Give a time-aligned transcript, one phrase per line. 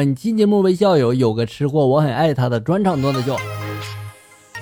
[0.00, 3.36] 本期节目为校友有个吃货，我很爱他的专场段子秀。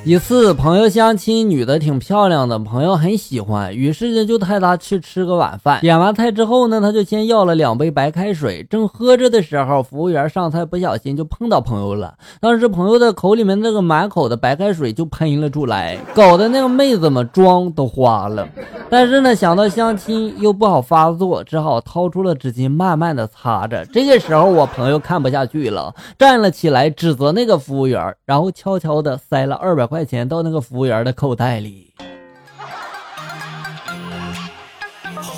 [0.05, 5.81] 一次朋友相亲，女的挺漂亮的，朋友很喜欢，于是呢就带她去吃个晚饭。
[5.81, 8.67] 点完菜之后呢，他就先要了两杯白开水。
[8.71, 18.49] 正喝着的时候，服务员上菜不小心就碰到朋友了，当时朋友的口里面那个满口的白开水就喷了出来，搞得那个妹子们妆都花了。
[18.89, 23.85] 但是呢，想到相亲又不好发作，只好掏出了纸巾慢慢的擦着。
[23.87, 31.93] 这个时候，我朋友看不下去了，站了起来指责那个服务员，然后悄悄的塞了二百块钱到那个服务员的口袋里。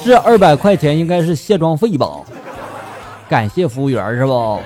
[0.04, 2.06] 这二百块钱应该是卸妆费吧？
[3.28, 4.58] 感谢服务员是不？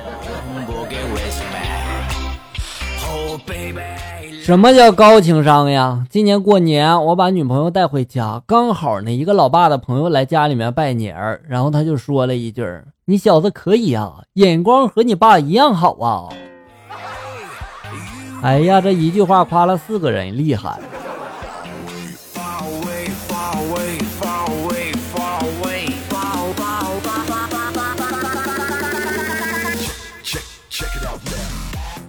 [4.43, 6.07] 什么叫高情商呀？
[6.11, 11.17] 今年过年我把女朋友带回家，刚好呢一个老爸的朋友来家里面拜年
[11.49, 12.63] 然后他就说了一句
[13.07, 16.29] ：“你小子可以啊，眼光和你爸一样好啊。”
[18.45, 20.79] 哎呀，这一句话夸了四个人，厉害。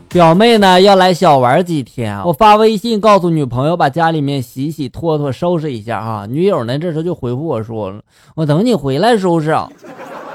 [0.10, 6.26] 表妹呢要来小玩几天，我发微信告诉女朋友把家里面洗洗拖拖收拾一下啊。
[6.30, 7.94] 女友呢这时候就回复我说，
[8.36, 9.56] 我等你回来收拾。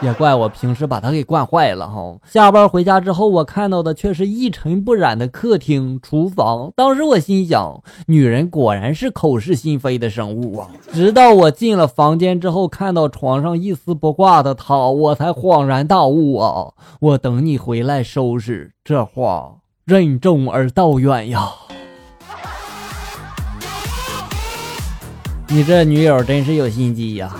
[0.02, 2.16] 也怪我平时把他给惯坏了哈。
[2.24, 6.72] 下班回家之后，我看到的却是一尘不染的客厅、厨房。
[6.74, 10.68] 当时我心想，女人果然是口是心非的生物啊。
[10.92, 16.72] 直到我进了房间之后，看到床上一丝不挂的她，我才恍然大悟啊。
[17.00, 19.56] 我等你回来收拾，这话。
[19.84, 21.48] 任重而道远呀！
[25.48, 27.34] 你这女友真是有心机呀！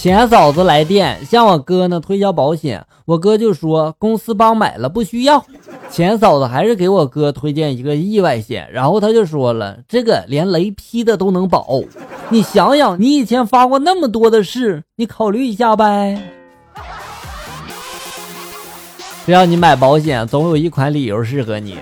[0.00, 5.44] 前嫂子来电向我哥呢推销保险，我哥就说公司帮买了，不需要。
[5.90, 11.82] 前嫂子还是给我哥推荐一个意外险，然后他就说了，这个连雷劈的都能保。
[12.30, 16.18] 你想想，你以前发过那么多的誓，你考虑一下呗。
[19.26, 21.76] 只要你买保险，总有一款理由适合你。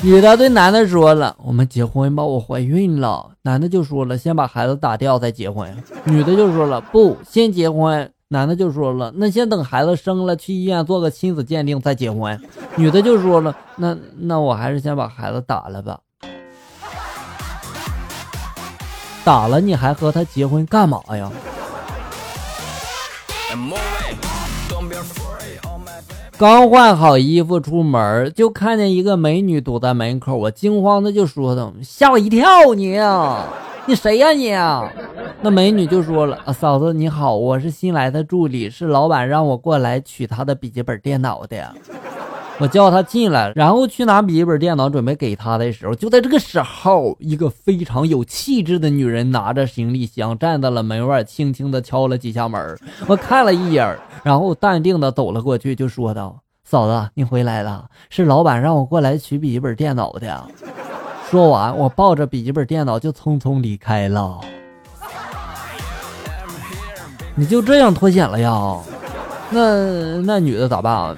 [0.00, 5.76] 女的对男的说了：“我们结婚吧，我怀孕了。”男的就说了：“先把孩子打掉再结婚。”
[6.06, 12.40] 女的就说了：“不，先结婚。”男的就说了：“那先等孩子生了，去医院做个亲子鉴定再结婚。”
[12.76, 15.98] 女的就说了：“那那我还是先把孩子打了吧。
[19.24, 21.28] 打了你还和他结婚干嘛呀？”
[26.38, 32.74] 刚换好衣服出门，就看见一个美女堵在门口，我惊慌的就说她：“吓我一跳！
[32.76, 32.96] 你，
[33.86, 34.52] 你谁呀你？”
[35.42, 41.74] 那美女就说了：“嫂子你好，我是新来的助理，是老板让我过来取他的笔记本电脑的。”
[42.60, 52.76] 我叫他进来，然后去拿笔记本电脑准备给他的时候，就在这个时候，一个非常有气质的女人拿着行李箱站在了门外，轻轻的敲了几下门。
[53.06, 60.44] 我看了一眼，然后淡定的走了过去，就说道：“嫂子，你回来了，是老板让我过来取笔记本电脑的。”
[61.30, 64.40] 说完，我抱着笔记本电脑就匆匆离开了。
[67.36, 68.76] 你就这样脱险了呀？
[69.50, 71.16] 那那女的咋办啊？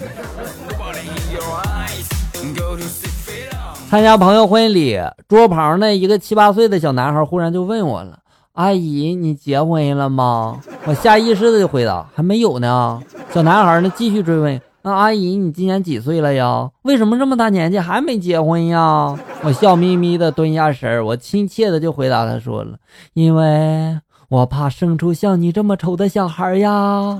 [3.90, 4.96] 参加朋友婚礼，
[5.26, 8.20] 桌旁那一个七八岁的小男孩忽然就问我了
[8.54, 13.02] ：“阿姨，你结婚了吗？”我下意识的就回答：“还没有呢。”
[13.34, 16.70] 小男孩呢继续追问：“那阿姨，你今年几岁了呀？
[16.82, 22.76] 为什么这么大年纪还没结婚呀？”我笑眯眯的蹲下身，我亲切的就回答他说了
[23.14, 23.98] ：“因为
[24.28, 27.18] 我怕生出像你这么丑的小孩呀。”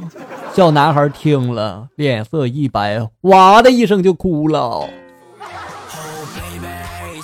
[0.55, 4.89] 小男孩听了，脸色一白，哇的一声就哭了。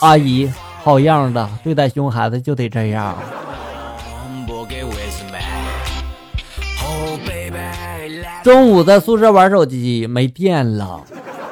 [0.07, 0.49] 阿姨，
[0.85, 1.51] 好样的！
[1.65, 3.19] 对待熊孩子就得这样。
[8.45, 11.03] 中午在宿舍玩手机，没电了。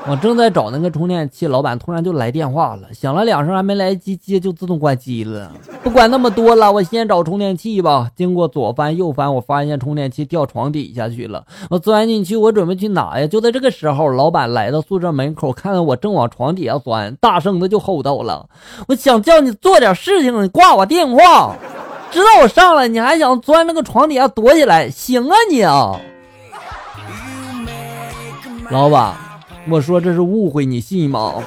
[0.06, 5.50] 我正在找那个充电器，老板突然就来电话了，响了两声还没来得及接，就自动关机了。
[5.82, 8.10] 不管那么多了，我先找充电器吧。
[8.14, 11.42] 经过左翻右翻，我发现充电器掉床底下去了。
[11.70, 13.26] 我钻进去，我准备去拿呀。
[13.26, 18.46] 就在这个时候，老板来到宿舍门口，看到我正往床底下钻，大声的就吼道了
[18.88, 21.56] ：“我想叫你做点事情，你挂我电话，
[22.10, 24.90] 知道我上来，你还想钻那个床底下躲起来？
[24.90, 25.98] 行啊你啊，
[28.70, 29.14] 老板。”
[29.68, 31.42] 我说这是误会，你信吗？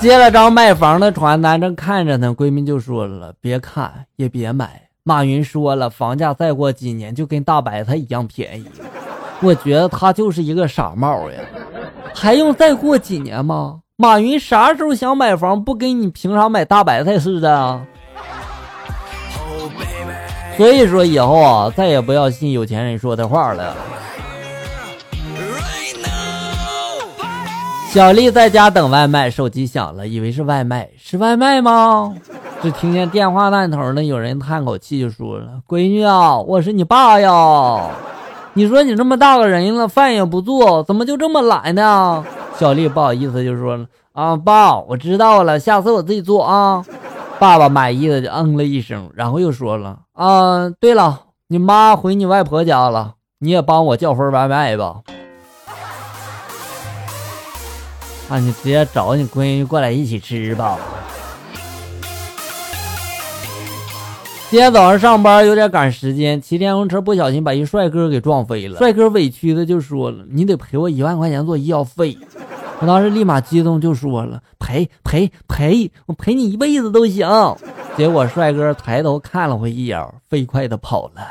[0.00, 8.66] 接了张卖房的传单，正看着呢，闺蜜就说了：“别看也别买。”马云说了，房价再过几年就跟大白菜一样便宜。
[9.40, 11.40] 我觉得他就是一个傻帽呀，
[12.14, 13.80] 还用再过几年吗？
[13.96, 17.86] 马云啥时候想买房，不跟你平常买大白菜似的？
[20.56, 23.74] 所以说以后啊，再也不要信有钱人说的话了。
[27.90, 32.14] 小丽在家等外卖，手机响了，以为是外卖，是外卖吗？
[32.62, 37.90] 只听见电话那头呢，有人叹口气就说了：“闺女啊，我是你爸呀。
[38.54, 42.24] 你说你这么大个人了，饭也不做，怎么就这么懒呢？”
[42.58, 46.84] 小丽不好意思就说了：“啊，爸，我知道了，下次我自己做啊。”
[47.42, 55.00] 爸爸满意的就嗯了一声，然后又说了：“啊，对了，你妈回你外婆家了，你也帮我叫份外卖吧。
[58.30, 60.78] ”啊，你直接找你闺女过来一起吃吧。
[64.48, 68.78] 今天早上上班有点赶时间，骑电动车不小心把一帅哥给撞飞了。
[68.78, 72.16] 帅哥委屈的就说了：“你得赔我一万块钱做医药费。”
[72.82, 77.28] 我当时立马激动就说了：“赔赔赔，我赔你一辈子都行。”
[77.96, 81.22] 结果帅哥抬头看了我一眼，飞快的跑了。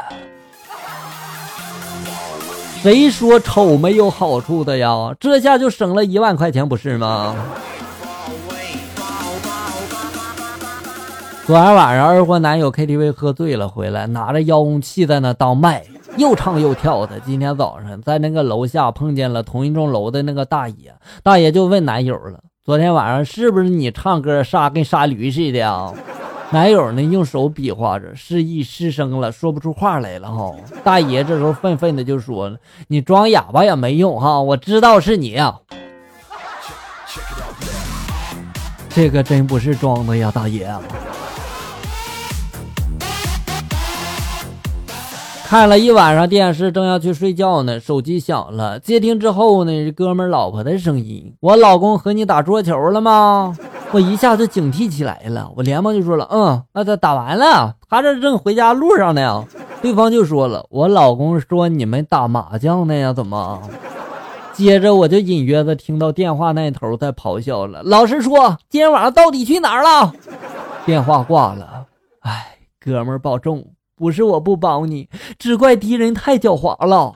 [2.82, 5.14] 谁说丑没有好处的呀？
[5.20, 7.36] 这下就省了一万块钱，不是吗？
[11.46, 15.84] 昨天晚上二货男友 KTV 喝醉了回来，拿着遥控器在那当麦，
[16.22, 17.20] 又唱又跳的。
[17.22, 25.92] 今天早上在那个楼下碰见了同一栋楼的那个大爷，大爷就问男友了：“昨天晚上是不是你唱歌杀跟杀驴似的啊？”
[26.54, 30.54] 男友呢，用手比划着，示意失声了，说不出话来了哈。
[30.84, 32.58] 大爷这时候愤愤的就说了
[32.88, 35.60] ：“你装哑巴也没用哈，我知道是你啊。”
[38.90, 40.72] 这个真不是装的呀，大爷。
[45.52, 53.54] 看了一晚上电视，正要去睡觉呢，手机响了，接听之后呢，是哥们老婆的声音：“我老公和你打桌球了吗？”
[53.92, 59.46] 我一下子警惕起来了，我连忙就说了：“嗯，那他打完了，他这正回家路上呢。”
[59.84, 63.62] 对方就说了：“我老公说你们打麻将呢呀，怎么？”
[64.56, 70.14] 接着我就隐约的听到电话那头在咆哮了：“老实说，今天晚上到底去哪儿了？”
[70.88, 71.88] 电话挂了。
[72.22, 73.66] 哎，哥们儿保重，
[74.02, 75.08] 不是我不帮你，
[75.38, 77.14] 只怪敌人太狡猾了。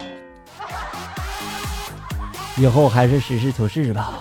[2.60, 4.14] 以后还是实事求是吧。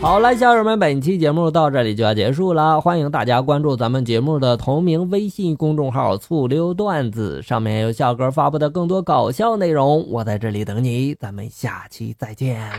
[0.00, 2.80] 好了，小友们，本期节目到这里就要结束了。
[2.80, 10.08] 欢迎大家关注咱们节目的同名微信公众号“醋溜段子”，上面有笑哥发布的更多搞笑内容。
[10.08, 12.70] 我在这里等你，咱们下期再见。